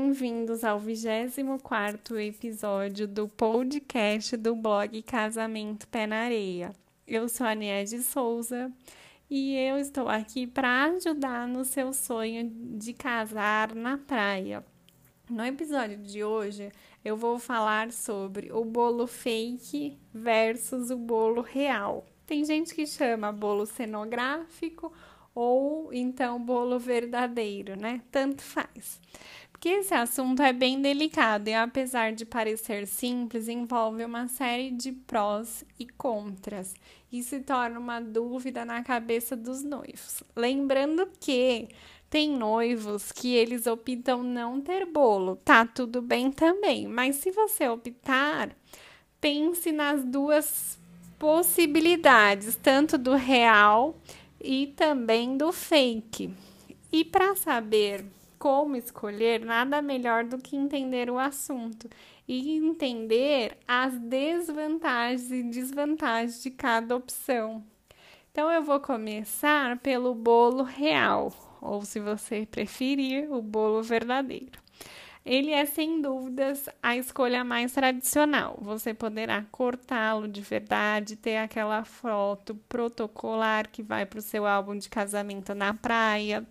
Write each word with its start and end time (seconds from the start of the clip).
bem-vindos 0.00 0.62
ao 0.62 0.78
24 0.78 2.20
episódio 2.20 3.08
do 3.08 3.26
podcast 3.26 4.36
do 4.36 4.54
blog 4.54 5.02
Casamento 5.02 5.88
Pé 5.88 6.06
na 6.06 6.18
Areia. 6.18 6.72
Eu 7.04 7.28
sou 7.28 7.44
a 7.44 7.52
Niede 7.52 8.00
Souza 8.04 8.72
e 9.28 9.56
eu 9.56 9.76
estou 9.76 10.08
aqui 10.08 10.46
para 10.46 10.84
ajudar 10.84 11.48
no 11.48 11.64
seu 11.64 11.92
sonho 11.92 12.48
de 12.78 12.92
casar 12.92 13.74
na 13.74 13.98
praia. 13.98 14.64
No 15.28 15.44
episódio 15.44 15.98
de 15.98 16.22
hoje, 16.22 16.70
eu 17.04 17.16
vou 17.16 17.36
falar 17.40 17.90
sobre 17.90 18.52
o 18.52 18.64
bolo 18.64 19.04
fake 19.04 19.98
versus 20.14 20.90
o 20.90 20.96
bolo 20.96 21.40
real. 21.40 22.06
Tem 22.24 22.44
gente 22.44 22.72
que 22.72 22.86
chama 22.86 23.32
bolo 23.32 23.66
cenográfico 23.66 24.92
ou 25.34 25.92
então 25.92 26.40
bolo 26.40 26.78
verdadeiro, 26.78 27.76
né? 27.76 28.00
Tanto 28.12 28.42
faz. 28.42 29.00
Porque 29.58 29.70
esse 29.70 29.92
assunto 29.92 30.40
é 30.40 30.52
bem 30.52 30.80
delicado 30.80 31.48
e, 31.48 31.54
apesar 31.54 32.12
de 32.12 32.24
parecer 32.24 32.86
simples, 32.86 33.48
envolve 33.48 34.04
uma 34.04 34.28
série 34.28 34.70
de 34.70 34.92
prós 34.92 35.64
e 35.80 35.84
contras 35.84 36.76
e 37.10 37.20
se 37.24 37.40
torna 37.40 37.76
uma 37.76 37.98
dúvida 37.98 38.64
na 38.64 38.84
cabeça 38.84 39.34
dos 39.34 39.64
noivos. 39.64 40.22
Lembrando 40.36 41.08
que 41.18 41.66
tem 42.08 42.30
noivos 42.30 43.10
que 43.10 43.34
eles 43.34 43.66
optam 43.66 44.22
não 44.22 44.60
ter 44.60 44.86
bolo, 44.86 45.34
tá 45.34 45.66
tudo 45.66 46.00
bem 46.00 46.30
também, 46.30 46.86
mas 46.86 47.16
se 47.16 47.32
você 47.32 47.68
optar, 47.68 48.56
pense 49.20 49.72
nas 49.72 50.04
duas 50.04 50.78
possibilidades, 51.18 52.54
tanto 52.54 52.96
do 52.96 53.16
real 53.16 53.96
e 54.40 54.68
também 54.76 55.36
do 55.36 55.50
fake. 55.50 56.32
E 56.92 57.04
para 57.04 57.34
saber 57.34 58.04
como 58.38 58.76
escolher, 58.76 59.44
nada 59.44 59.82
melhor 59.82 60.24
do 60.24 60.38
que 60.38 60.56
entender 60.56 61.10
o 61.10 61.18
assunto 61.18 61.88
e 62.26 62.56
entender 62.56 63.56
as 63.66 63.98
desvantagens 63.98 65.30
e 65.30 65.42
desvantagens 65.42 66.42
de 66.42 66.50
cada 66.50 66.94
opção. 66.94 67.64
Então, 68.30 68.50
eu 68.50 68.62
vou 68.62 68.78
começar 68.78 69.78
pelo 69.78 70.14
bolo 70.14 70.62
real, 70.62 71.32
ou 71.60 71.82
se 71.82 71.98
você 71.98 72.46
preferir, 72.46 73.32
o 73.32 73.42
bolo 73.42 73.82
verdadeiro. 73.82 74.60
Ele 75.24 75.50
é 75.50 75.66
sem 75.66 76.00
dúvidas 76.00 76.70
a 76.82 76.96
escolha 76.96 77.44
mais 77.44 77.72
tradicional. 77.72 78.56
Você 78.62 78.94
poderá 78.94 79.44
cortá-lo 79.50 80.26
de 80.26 80.40
verdade, 80.40 81.16
ter 81.16 81.36
aquela 81.36 81.84
foto 81.84 82.54
protocolar 82.68 83.68
que 83.68 83.82
vai 83.82 84.06
para 84.06 84.20
o 84.20 84.22
seu 84.22 84.46
álbum 84.46 84.78
de 84.78 84.88
casamento 84.88 85.54
na 85.54 85.74
praia, 85.74 86.46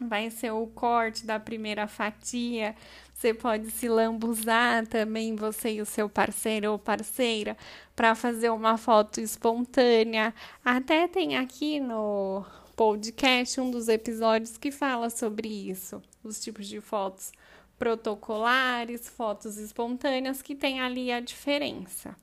vai 0.00 0.30
ser 0.30 0.50
o 0.52 0.66
corte 0.66 1.24
da 1.24 1.38
primeira 1.38 1.86
fatia. 1.86 2.74
Você 3.14 3.32
pode 3.32 3.70
se 3.70 3.88
lambuzar 3.88 4.86
também, 4.86 5.36
você 5.36 5.74
e 5.74 5.80
o 5.80 5.86
seu 5.86 6.08
parceiro 6.08 6.72
ou 6.72 6.78
parceira, 6.78 7.56
para 7.94 8.14
fazer 8.14 8.50
uma 8.50 8.76
foto 8.76 9.20
espontânea. 9.20 10.34
Até 10.64 11.08
tem 11.08 11.36
aqui 11.36 11.80
no 11.80 12.44
podcast 12.76 13.60
um 13.60 13.70
dos 13.70 13.88
episódios 13.88 14.56
que 14.56 14.70
fala 14.70 15.08
sobre 15.08 15.48
isso, 15.48 16.02
os 16.22 16.42
tipos 16.42 16.66
de 16.66 16.80
fotos 16.80 17.32
protocolares, 17.78 19.08
fotos 19.08 19.56
espontâneas, 19.56 20.42
que 20.42 20.54
tem 20.54 20.80
ali 20.80 21.12
a 21.12 21.20
diferença. 21.20 22.16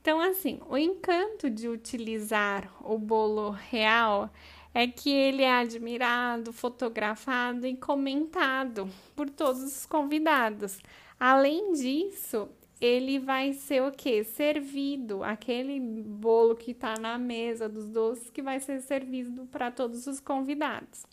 Então, 0.00 0.20
assim, 0.20 0.60
o 0.68 0.78
encanto 0.78 1.50
de 1.50 1.68
utilizar 1.68 2.72
o 2.80 2.96
bolo 2.96 3.50
real 3.50 4.30
é 4.78 4.86
que 4.86 5.10
ele 5.10 5.42
é 5.42 5.50
admirado, 5.50 6.52
fotografado 6.52 7.66
e 7.66 7.76
comentado 7.76 8.88
por 9.16 9.28
todos 9.28 9.60
os 9.60 9.84
convidados. 9.84 10.78
Além 11.18 11.72
disso, 11.72 12.48
ele 12.80 13.18
vai 13.18 13.54
ser 13.54 13.82
o 13.82 13.90
que? 13.90 14.22
Servido, 14.22 15.24
aquele 15.24 15.80
bolo 15.80 16.54
que 16.54 16.70
está 16.70 16.94
na 16.96 17.18
mesa 17.18 17.68
dos 17.68 17.88
doces 17.88 18.30
que 18.30 18.40
vai 18.40 18.60
ser 18.60 18.80
servido 18.80 19.46
para 19.46 19.72
todos 19.72 20.06
os 20.06 20.20
convidados. 20.20 21.04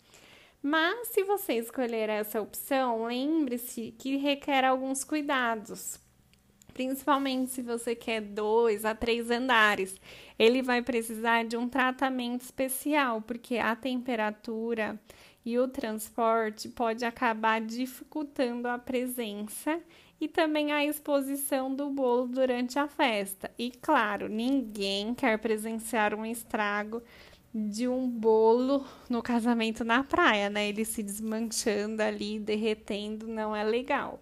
Mas 0.62 1.08
se 1.08 1.24
você 1.24 1.54
escolher 1.54 2.08
essa 2.08 2.40
opção, 2.40 3.06
lembre-se 3.06 3.92
que 3.98 4.16
requer 4.16 4.64
alguns 4.64 5.02
cuidados, 5.02 5.98
principalmente 6.76 7.52
se 7.52 7.62
você 7.62 7.94
quer 7.94 8.20
dois 8.20 8.84
a 8.84 8.94
três 8.94 9.30
andares. 9.30 9.98
Ele 10.38 10.60
vai 10.60 10.82
precisar 10.82 11.42
de 11.46 11.56
um 11.56 11.66
tratamento 11.66 12.42
especial, 12.42 13.22
porque 13.22 13.56
a 13.56 13.74
temperatura 13.74 15.00
e 15.42 15.58
o 15.58 15.66
transporte 15.68 16.68
pode 16.68 17.02
acabar 17.02 17.62
dificultando 17.62 18.68
a 18.68 18.78
presença 18.78 19.80
e 20.20 20.28
também 20.28 20.70
a 20.70 20.84
exposição 20.84 21.74
do 21.74 21.88
bolo 21.88 22.28
durante 22.28 22.78
a 22.78 22.86
festa. 22.86 23.50
E 23.58 23.70
claro, 23.70 24.28
ninguém 24.28 25.14
quer 25.14 25.38
presenciar 25.38 26.14
um 26.14 26.26
estrago 26.26 27.02
de 27.54 27.88
um 27.88 28.06
bolo 28.06 28.84
no 29.08 29.22
casamento 29.22 29.82
na 29.82 30.04
praia, 30.04 30.50
né? 30.50 30.68
Ele 30.68 30.84
se 30.84 31.02
desmanchando 31.02 32.02
ali, 32.02 32.38
derretendo, 32.38 33.26
não 33.26 33.56
é 33.56 33.64
legal. 33.64 34.20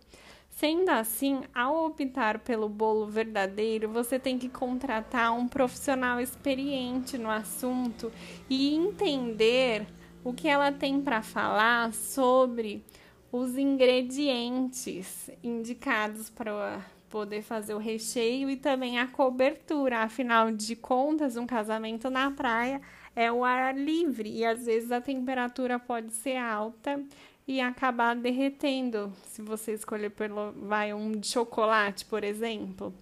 Sendo 0.55 0.91
assim, 0.91 1.43
ao 1.53 1.87
optar 1.87 2.39
pelo 2.39 2.69
bolo 2.69 3.07
verdadeiro, 3.07 3.89
você 3.89 4.21
tem 4.21 4.39
que 4.39 4.49
contratar 4.49 5.33
um 5.37 5.49
profissional 5.49 6.21
experiente 6.21 7.19
no 7.19 7.29
assunto 7.29 8.13
e 8.49 8.73
entender 8.73 9.85
o 10.23 10.33
que 10.33 10.47
ela 10.47 10.71
tem 10.71 11.03
para 11.03 11.23
falar 11.23 11.93
sobre 11.93 12.85
os 13.33 13.59
ingredientes 13.59 15.29
indicados 15.43 16.31
para 16.31 16.81
poder 17.11 17.43
fazer 17.43 17.75
o 17.75 17.79
recheio 17.79 18.49
e 18.49 18.57
também 18.57 19.01
a 19.01 19.09
cobertura. 19.09 19.99
Afinal 20.05 20.53
de 20.53 20.77
contas, 20.77 21.37
um 21.37 21.47
casamento 21.47 22.09
na 22.09 22.31
praia 22.31 22.81
é 23.17 23.31
o 23.31 23.45
ar 23.45 23.77
livre 23.77 24.31
e 24.31 24.45
às 24.45 24.67
vezes 24.67 24.93
a 24.93 25.01
temperatura 25.01 25.81
pode 25.81 26.13
ser 26.13 26.37
alta 26.37 27.03
e 27.47 27.61
acabar 27.61 28.17
derretendo, 28.17 29.13
se 29.25 29.43
você 29.43 29.73
escolher 29.73 30.11
pelo 30.11 30.53
vai 30.53 30.95
um 30.95 31.23
chocolate, 31.23 32.05
por 32.05 32.25
exemplo. 32.25 32.95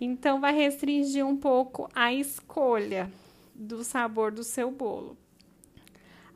Então 0.00 0.40
vai 0.40 0.54
restringir 0.54 1.26
um 1.26 1.36
pouco 1.36 1.88
a 1.94 2.12
escolha 2.12 3.10
do 3.54 3.82
sabor 3.82 4.30
do 4.30 4.44
seu 4.44 4.70
bolo. 4.70 5.16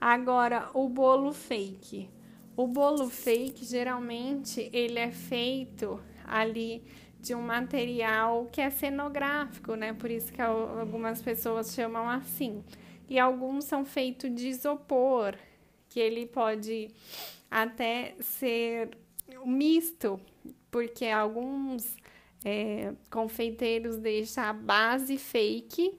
Agora, 0.01 0.69
o 0.75 0.89
bolo 0.89 1.33
fake. 1.33 2.11
O 2.57 2.67
bolo 2.67 3.09
fake 3.09 3.65
geralmente 3.65 4.69
ele 4.73 4.99
é 4.99 5.11
feito 5.11 6.01
ali 6.27 6.83
de 7.21 7.35
um 7.35 7.41
material 7.41 8.49
que 8.51 8.61
é 8.61 8.69
cenográfico, 8.69 9.77
né? 9.77 9.93
Por 9.93 10.11
isso 10.11 10.33
que 10.33 10.43
algumas 10.43 11.23
pessoas 11.23 11.73
chamam 11.73 12.09
assim. 12.09 12.65
E 13.09 13.19
alguns 13.19 13.65
são 13.65 13.85
feitos 13.85 14.35
de 14.35 14.49
isopor, 14.49 15.37
que 15.93 16.01
ele 16.01 16.27
pode 16.27 16.89
até 17.51 18.15
ser 18.19 18.91
misto, 19.45 20.19
porque 20.71 21.07
alguns 21.07 21.97
é, 22.43 22.95
confeiteiros 23.11 23.99
deixam 23.99 24.45
a 24.45 24.53
base 24.55 25.19
fake 25.19 25.93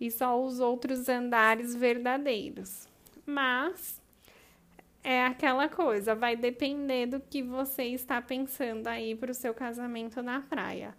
e 0.00 0.10
só 0.12 0.40
os 0.40 0.60
outros 0.60 1.08
andares 1.08 1.74
verdadeiros. 1.74 2.88
Mas 3.26 4.00
é 5.02 5.26
aquela 5.26 5.68
coisa, 5.68 6.14
vai 6.14 6.36
depender 6.36 7.06
do 7.06 7.18
que 7.18 7.42
você 7.42 7.84
está 7.86 8.22
pensando 8.22 8.86
aí 8.86 9.16
para 9.16 9.32
o 9.32 9.34
seu 9.34 9.52
casamento 9.52 10.22
na 10.22 10.40
praia. 10.40 10.94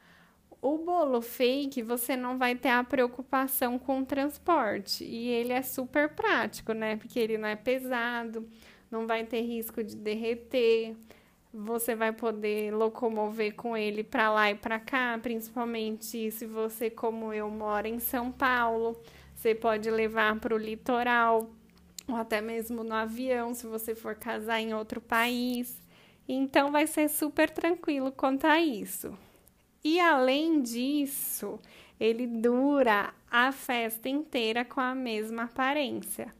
O 0.63 0.77
bolo 0.77 1.21
fake, 1.21 1.83
você 1.83 2.15
não 2.15 2.37
vai 2.37 2.55
ter 2.55 2.69
a 2.69 2.85
preocupação 2.85 3.77
com 3.77 3.99
o 3.99 4.05
transporte. 4.05 5.03
E 5.03 5.27
ele 5.27 5.51
é 5.51 5.61
super 5.61 6.07
prático, 6.07 6.71
né? 6.71 6.95
Porque 6.95 7.19
ele 7.19 7.37
não 7.37 7.49
é 7.49 7.55
pesado, 7.57 8.47
não 8.89 9.05
vai 9.05 9.25
ter 9.25 9.41
risco 9.41 9.83
de 9.83 9.93
derreter. 9.93 10.95
Você 11.53 11.95
vai 11.95 12.13
poder 12.13 12.73
locomover 12.73 13.53
com 13.55 13.75
ele 13.75 14.05
para 14.05 14.31
lá 14.31 14.51
e 14.51 14.55
para 14.55 14.79
cá, 14.79 15.19
principalmente 15.21 16.31
se 16.31 16.45
você, 16.45 16.89
como 16.89 17.33
eu, 17.33 17.49
mora 17.49 17.89
em 17.89 17.99
São 17.99 18.31
Paulo. 18.31 18.97
Você 19.35 19.53
pode 19.53 19.91
levar 19.91 20.39
para 20.39 20.55
o 20.55 20.57
litoral, 20.57 21.49
ou 22.07 22.15
até 22.15 22.39
mesmo 22.39 22.85
no 22.85 22.93
avião, 22.93 23.53
se 23.53 23.67
você 23.67 23.93
for 23.93 24.15
casar 24.15 24.61
em 24.61 24.73
outro 24.73 25.01
país. 25.01 25.77
Então, 26.25 26.71
vai 26.71 26.87
ser 26.87 27.09
super 27.09 27.49
tranquilo 27.49 28.13
quanto 28.13 28.47
a 28.47 28.61
isso. 28.61 29.13
E 29.83 29.99
além 29.99 30.61
disso, 30.61 31.59
ele 31.99 32.25
dura 32.25 33.13
a 33.29 33.51
festa 33.51 34.07
inteira 34.07 34.63
com 34.63 34.79
a 34.79 34.95
mesma 34.95 35.43
aparência. 35.43 36.33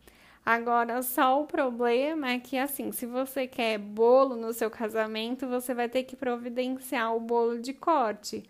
Agora, 0.45 1.01
só 1.01 1.41
o 1.41 1.47
problema 1.47 2.31
é 2.31 2.39
que, 2.39 2.57
assim, 2.57 2.91
se 2.91 3.05
você 3.05 3.47
quer 3.47 3.77
bolo 3.77 4.35
no 4.35 4.51
seu 4.53 4.69
casamento, 4.69 5.47
você 5.47 5.73
vai 5.73 5.87
ter 5.87 6.03
que 6.03 6.15
providenciar 6.15 7.15
o 7.15 7.19
bolo 7.19 7.59
de 7.59 7.73
corte, 7.73 8.43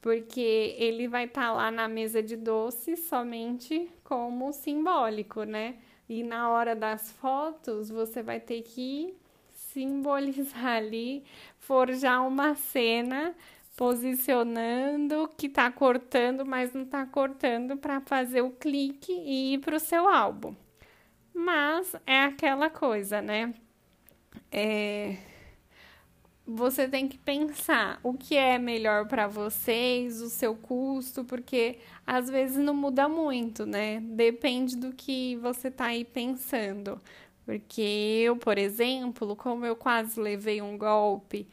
porque 0.00 0.74
ele 0.78 1.06
vai 1.08 1.24
estar 1.24 1.48
tá 1.48 1.52
lá 1.52 1.70
na 1.70 1.88
mesa 1.88 2.22
de 2.22 2.36
doces 2.36 3.00
somente 3.00 3.90
como 4.02 4.52
simbólico, 4.52 5.44
né? 5.44 5.76
E 6.08 6.22
na 6.22 6.50
hora 6.50 6.74
das 6.74 7.12
fotos, 7.12 7.90
você 7.90 8.22
vai 8.22 8.40
ter 8.40 8.62
que 8.62 9.14
simbolizar 9.52 10.76
ali, 10.76 11.22
forjar 11.58 12.26
uma 12.26 12.54
cena 12.54 13.34
posicionando 13.80 15.26
que 15.38 15.48
tá 15.48 15.72
cortando, 15.72 16.44
mas 16.44 16.74
não 16.74 16.84
tá 16.84 17.06
cortando 17.06 17.78
para 17.78 17.98
fazer 18.02 18.42
o 18.42 18.50
clique 18.50 19.10
e 19.10 19.54
ir 19.54 19.58
para 19.60 19.74
o 19.74 19.80
seu 19.80 20.06
álbum. 20.06 20.54
Mas 21.32 21.96
é 22.06 22.24
aquela 22.24 22.68
coisa, 22.68 23.22
né? 23.22 23.54
É, 24.52 25.16
você 26.46 26.86
tem 26.86 27.08
que 27.08 27.16
pensar 27.16 27.98
o 28.02 28.12
que 28.12 28.36
é 28.36 28.58
melhor 28.58 29.08
para 29.08 29.26
vocês, 29.26 30.20
o 30.20 30.28
seu 30.28 30.54
custo, 30.54 31.24
porque 31.24 31.78
às 32.06 32.28
vezes 32.28 32.58
não 32.58 32.74
muda 32.74 33.08
muito, 33.08 33.64
né? 33.64 34.00
Depende 34.00 34.76
do 34.76 34.92
que 34.92 35.36
você 35.36 35.70
tá 35.70 35.86
aí 35.86 36.04
pensando. 36.04 37.00
Porque 37.46 37.80
eu, 38.26 38.36
por 38.36 38.58
exemplo, 38.58 39.34
como 39.34 39.64
eu 39.64 39.74
quase 39.74 40.20
levei 40.20 40.60
um 40.60 40.76
golpe, 40.76 41.48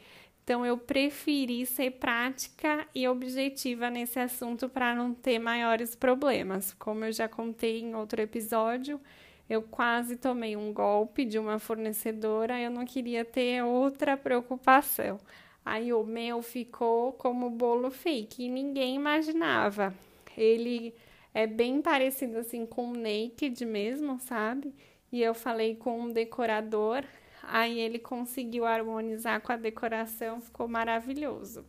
então 0.48 0.64
eu 0.64 0.78
preferi 0.78 1.66
ser 1.66 1.90
prática 1.90 2.88
e 2.94 3.06
objetiva 3.06 3.90
nesse 3.90 4.18
assunto 4.18 4.66
para 4.66 4.94
não 4.94 5.12
ter 5.12 5.38
maiores 5.38 5.94
problemas. 5.94 6.72
Como 6.78 7.04
eu 7.04 7.12
já 7.12 7.28
contei 7.28 7.82
em 7.82 7.94
outro 7.94 8.22
episódio, 8.22 8.98
eu 9.46 9.60
quase 9.60 10.16
tomei 10.16 10.56
um 10.56 10.72
golpe 10.72 11.26
de 11.26 11.38
uma 11.38 11.58
fornecedora, 11.58 12.58
eu 12.58 12.70
não 12.70 12.86
queria 12.86 13.26
ter 13.26 13.62
outra 13.62 14.16
preocupação. 14.16 15.20
Aí 15.62 15.92
o 15.92 16.02
meu 16.02 16.40
ficou 16.40 17.12
como 17.12 17.50
bolo 17.50 17.90
fake 17.90 18.44
e 18.44 18.48
ninguém 18.48 18.94
imaginava. 18.94 19.92
Ele 20.34 20.94
é 21.34 21.46
bem 21.46 21.82
parecido 21.82 22.38
assim 22.38 22.64
com 22.64 22.92
o 22.92 22.96
naked 22.96 23.66
mesmo, 23.66 24.18
sabe? 24.18 24.74
E 25.12 25.22
eu 25.22 25.34
falei 25.34 25.76
com 25.76 26.00
um 26.00 26.10
decorador, 26.10 27.04
aí 27.50 27.78
ele 27.78 27.98
conseguiu 27.98 28.64
harmonizar 28.64 29.40
com 29.40 29.52
a 29.52 29.56
decoração, 29.56 30.40
ficou 30.40 30.68
maravilhoso. 30.68 31.64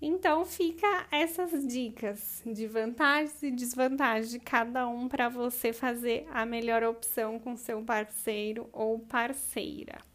Então 0.00 0.44
fica 0.44 1.06
essas 1.12 1.66
dicas 1.66 2.42
de 2.44 2.66
vantagens 2.66 3.40
e 3.40 3.52
desvantagens 3.52 4.30
de 4.30 4.40
cada 4.40 4.88
um 4.88 5.08
para 5.08 5.28
você 5.28 5.72
fazer 5.72 6.26
a 6.32 6.44
melhor 6.44 6.82
opção 6.82 7.38
com 7.38 7.56
seu 7.56 7.80
parceiro 7.82 8.68
ou 8.72 8.98
parceira. 8.98 10.11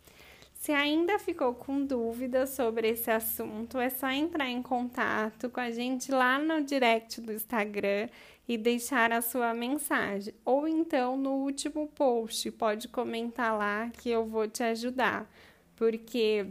Se 0.58 0.72
ainda 0.72 1.20
ficou 1.20 1.54
com 1.54 1.86
dúvidas 1.86 2.50
sobre 2.50 2.90
esse 2.90 3.12
assunto, 3.12 3.78
é 3.78 3.90
só 3.90 4.10
entrar 4.10 4.50
em 4.50 4.62
contato 4.62 5.50
com 5.50 5.60
a 5.60 5.70
gente 5.72 6.12
lá 6.12 6.40
no 6.40 6.64
direct 6.64 7.22
do 7.22 7.32
Instagram 7.32 8.10
e 8.48 8.58
deixar 8.58 9.12
a 9.12 9.22
sua 9.22 9.54
mensagem. 9.54 10.34
Ou 10.44 10.68
então 10.68 11.16
no 11.16 11.32
último 11.36 11.88
post, 11.88 12.50
pode 12.52 12.88
comentar 12.88 13.58
lá 13.58 13.90
que 13.90 14.10
eu 14.10 14.26
vou 14.26 14.48
te 14.48 14.64
ajudar, 14.64 15.30
porque 15.76 16.48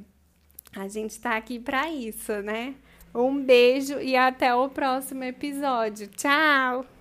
a 0.75 0.87
gente 0.89 1.11
está 1.11 1.37
aqui 1.37 1.59
para 1.59 1.91
isso, 1.91 2.33
né? 2.43 2.75
Um 3.15 3.43
beijo 3.43 3.99
e 3.99 4.15
até 4.15 4.55
o 4.55 4.69
próximo 4.69 5.25
episódio. 5.25 6.07
Tchau! 6.09 6.96